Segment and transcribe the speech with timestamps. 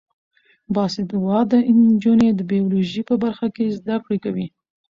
[0.73, 1.57] باسواده
[1.91, 4.47] نجونې د بیولوژي په برخه کې زده کړې کوي.